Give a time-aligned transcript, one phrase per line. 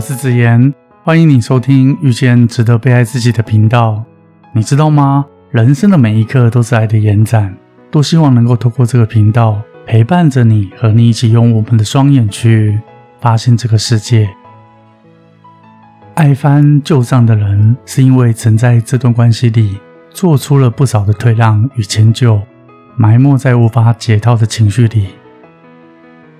[0.00, 0.72] 我是子言，
[1.04, 4.02] 欢迎你收听遇见值得被爱自己的频道。
[4.54, 5.26] 你知道吗？
[5.50, 7.54] 人生的每一刻都是爱的延展，
[7.90, 12.80] 多希望能够透过这个频道陪伴着你，和你一起用我们的双眼去
[13.20, 14.26] 发现这个世界。
[16.14, 19.78] 爱翻旧账的人，是因为曾在这段关系里
[20.08, 22.40] 做出了不少的退让与迁就，
[22.96, 25.08] 埋没在无法解套的情绪里。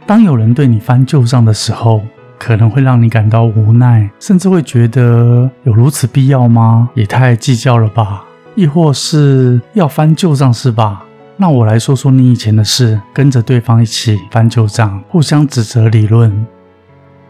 [0.06, 2.01] 当有人对你翻旧账的时候，
[2.41, 6.89] 可能会让你感到无奈，甚至会觉得有如此必要吗？
[6.95, 8.25] 也太计较了吧？
[8.55, 11.05] 亦或是要翻旧账是吧？
[11.37, 16.47] 那我来说说你以前的事，跟着对方一起翻旧账，互相指责理论。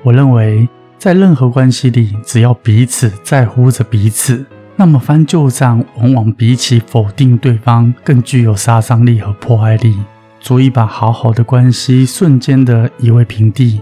[0.05, 9.99] 我认为，在任何关系里，只要彼此在乎着彼此，那么翻旧账往往比起否定对方更具有杀伤力和破坏力。
[10.39, 13.81] 足以把好好的关系瞬间的夷为平地。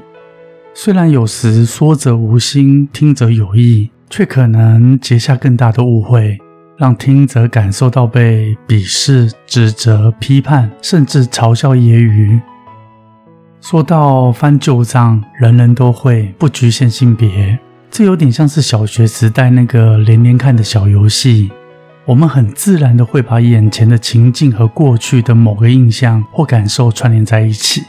[0.80, 6.38] 虽然有时说者无心，听者有意，却可能结下更大的误会，
[6.76, 12.40] 让听者感受到被鄙视、指责、批判，甚至嘲笑揶揄。
[13.60, 17.58] 说到翻旧账，人人都会，不局限性别。
[17.90, 21.50] 这有点像是小学时代那个连连看的小游戏。
[22.04, 27.82] 我们很自然的会把眼前的情境和过去的某个印象或感受串联在一起，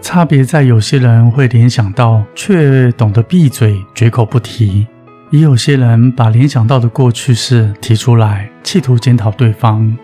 [0.00, 4.86] 差别在有些人会联想到，却懂得闭嘴绝口不提；
[5.30, 9.94] 也有些人把联想到的过去式提出来，企图检讨对方；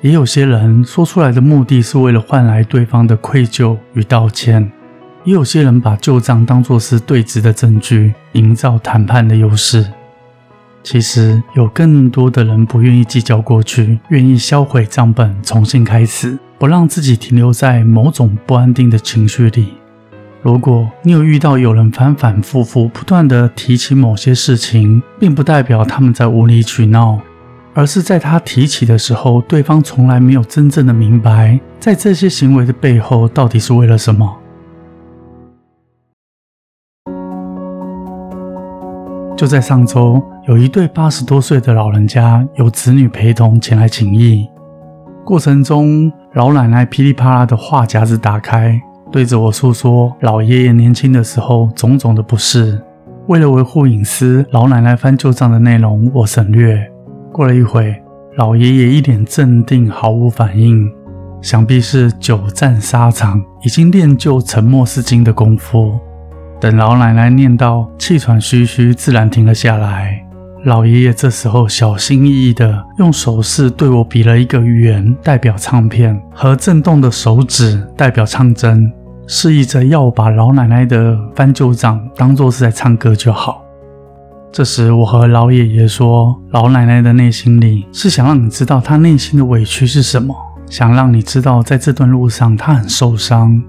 [0.00, 4.64] 也有些人说出来的目的是为了换来对方的愧疚与道歉；
[5.24, 9.86] 也有些人把旧账当作是对质的证据，营造谈判的优势。
[10.82, 19.74] 其实有更多的人不愿意计较过去，愿意销毁账本，重新开始，不让自己停留在某种不安定的情绪里。
[20.42, 27.18] 如果你有遇到有人反反复复不断的提起某些事情，并不代表他们在无理取闹，
[27.74, 34.32] 而是在他提起的时候，对方从来没有真正的明白，在这些行为的背后到底是为了什么。
[39.36, 44.46] 就在上周，有一对八十多岁的老人家有子女陪同前来请益。
[45.24, 52.80] 过程中，老奶奶噼里啪啦的话匣子打开，对着我诉说老爷爷年轻的时候种种的不适。
[53.28, 56.90] 为了维护隐私，老奶奶翻旧账的内容我省略。
[57.30, 57.94] 过了一会，
[58.36, 60.90] 老爷爷一脸镇定，毫无反应，
[61.42, 66.00] 想必是久战沙场，已经练就沉默是金的功夫。
[66.58, 70.24] 等老奶奶念到气喘吁吁，自然停了下来。
[70.64, 78.92] 老爷爷这时候小心翼翼地用手势对我比了一个圆，代表唱片，和震动的手指代表唱针，
[79.26, 83.60] 示意着要我把老奶奶的翻旧账当作是在唱歌就好。
[84.52, 90.32] 这时，我和老爷爷说：“老奶奶的内心里是想让你知道她内心的委屈是什么，
[90.70, 93.60] 想让你知道在这段路上她很受伤。”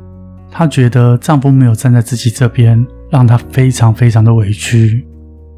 [0.51, 5.07] 她觉得丈夫没有站在自己这边，让她非常非常的委屈。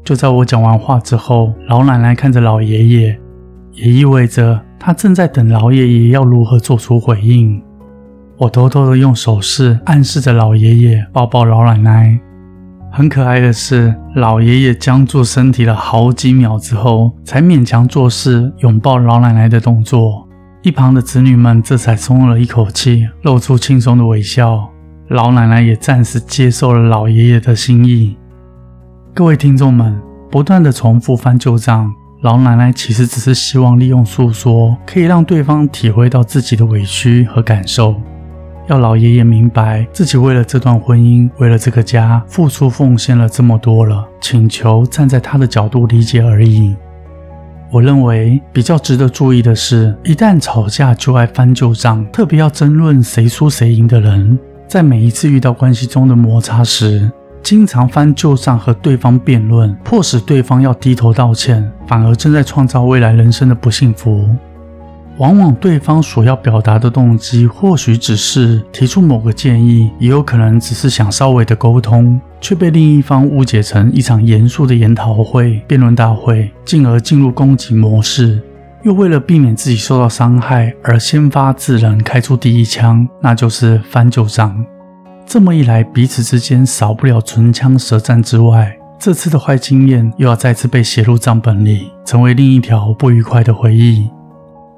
[0.06, 3.18] 就在我讲完话之后，老奶奶看着老爷爷，
[3.72, 7.60] 也意味着她正在等老爷爷要如何做出回应。
[8.36, 12.20] 我偷偷的用手势暗示着老爷爷抱抱老奶奶。
[12.92, 20.28] 很可爱的是，老爷爷僵住身体了好几秒之后，才勉强做事拥抱老奶奶的动作。
[20.62, 24.70] 一旁的子女们这才松了一口气，露出轻松的微笑。
[25.08, 28.16] 老奶奶也暂时接受了老爷爷的心意。
[29.16, 29.98] 各位听众们，
[30.30, 31.90] 不断的重复翻旧账，
[32.20, 37.94] 老奶奶其实只是希望利用诉说，可以让对方体会到自己的委屈和感受，
[38.66, 46.76] 要老爷爷明白自己为了这段婚姻，为了这个家付出奉献了这么多了，请求站在他的角度理解而已。
[47.72, 54.38] 我认为比较值得注意的是，一旦吵架就爱翻旧账，特别要争论谁输谁赢的人。
[54.68, 57.10] 在每一次遇到关系中的摩擦时，
[57.46, 64.28] 经常翻旧账和对方辩论，迫使对方要低头道歉，反而正在创造未来人生的不幸福。
[65.18, 78.42] 往往对方所要表达的动机，或许只是提出某个建议，也有可能只是想稍微的沟通，却被另一方误解成一场严肃的研讨会、辩论大会，进而进入攻击模式。
[78.82, 84.66] 又为了避免自己受到伤害而先发制人，开出第一枪，那就是翻旧账。
[85.26, 94.08] 这么一来，彼此之间少不了唇枪舌战之外，这次的坏经验又要再次被写入账本里，成为另一条不愉快的回忆。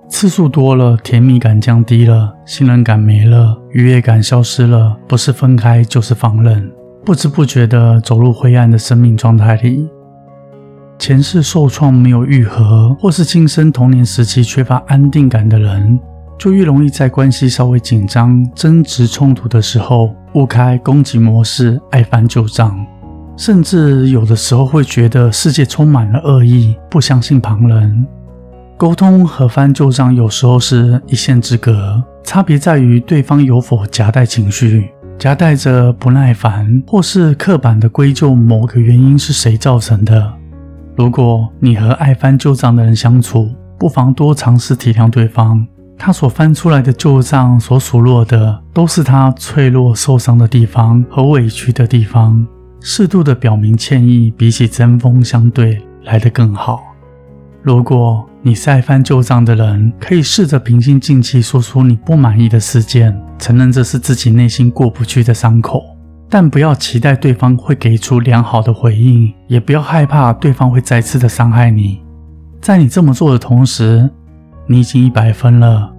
[0.08, 6.72] 次数多了，甜蜜感降低了，信任感没了，愉悦感消失了，不是分开就是放任。
[7.04, 9.86] 不知不觉地走入灰暗的生命状态里。
[10.98, 16.00] 前世受创没有愈合，或是今生童年时期缺乏安定感的人，
[16.38, 22.86] 就越容易在关系稍微紧张、争执冲突的时候，误开攻击模式，爱翻旧账，
[23.36, 28.06] 甚至有的时候会觉得世界充满了恶意，不相信旁人。
[28.76, 40.32] 沟通和翻旧账有时候是一线之隔，差别在于对方有否夹带情绪，夹带着不耐烦，或是刻板的归咎某个原因是谁造成的。
[40.94, 45.66] 如果你和爱翻旧账的人相处，不妨多尝试体谅对方。
[45.98, 52.46] 他所翻出来的旧账，所数落的都是他脆弱、受伤的地方和委屈的地方。
[52.80, 56.80] 适度的表明歉意，比起针锋相对来得更好。
[57.60, 65.82] 如果你是爱翻旧账的人，可以试着平心静气说出你不满意的事件，承认这是自己内心过不去的伤口。
[66.30, 72.00] 但不要期待对方会给出良好的回应，也不要害怕对方会再次的伤害你。
[72.60, 74.08] 在你这么做的同时，
[74.70, 75.90] 你已经一百分了，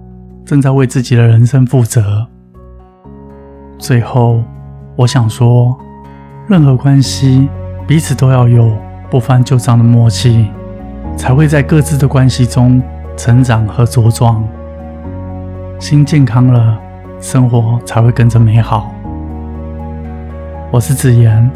[0.44, 2.24] 正在为自己的人生负责。
[3.76, 4.44] 最后，
[4.94, 5.76] 我想说，
[6.46, 7.48] 任何关系
[7.84, 8.72] 彼此都要有
[9.10, 10.48] 不翻旧账的默契，
[11.16, 12.80] 才会在各自的关系中
[13.16, 14.40] 成长和茁壮。
[15.80, 16.78] 心健康了，
[17.18, 18.94] 生活才会跟着美好。
[20.70, 21.50] 我是子言，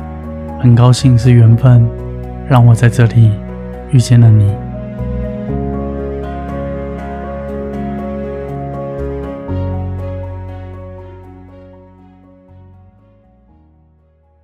[0.58, 1.88] 很高兴是缘分，
[2.48, 3.30] 让我在这里
[3.92, 4.52] 遇见了你。